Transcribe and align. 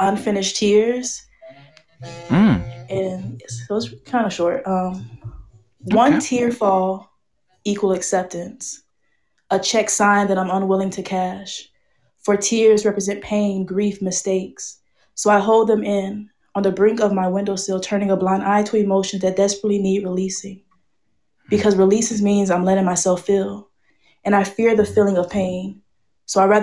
unfinished 0.00 0.56
tears. 0.56 1.26
Mm. 2.28 2.90
And 2.90 3.42
so 3.46 3.76
it's 3.76 3.92
kind 4.04 4.26
of 4.26 4.32
short. 4.32 4.66
Um, 4.66 5.08
one 5.80 6.20
tear 6.20 6.50
fall 6.52 7.10
equal 7.64 7.92
acceptance. 7.92 8.82
A 9.50 9.58
check 9.58 9.90
sign 9.90 10.26
that 10.28 10.38
I'm 10.38 10.50
unwilling 10.50 10.90
to 10.90 11.02
cash. 11.02 11.68
For 12.22 12.36
tears 12.36 12.84
represent 12.84 13.22
pain, 13.22 13.64
grief, 13.64 14.02
mistakes. 14.02 14.80
So 15.14 15.30
I 15.30 15.38
hold 15.38 15.68
them 15.68 15.84
in 15.84 16.28
on 16.56 16.62
the 16.62 16.72
brink 16.72 17.00
of 17.00 17.12
my 17.12 17.28
windowsill, 17.28 17.80
turning 17.80 18.10
a 18.10 18.16
blind 18.16 18.42
eye 18.42 18.62
to 18.64 18.76
emotions 18.76 19.22
that 19.22 19.36
desperately 19.36 19.78
need 19.78 20.02
releasing. 20.02 20.62
Because 21.48 21.76
releases 21.76 22.22
means 22.22 22.50
I'm 22.50 22.64
letting 22.64 22.84
myself 22.84 23.24
feel. 23.24 23.68
And 24.24 24.34
I 24.34 24.42
fear 24.42 24.74
the 24.74 24.84
feeling 24.84 25.18
of 25.18 25.30
pain. 25.30 25.82
So 26.24 26.40
I 26.40 26.46
rather 26.46 26.54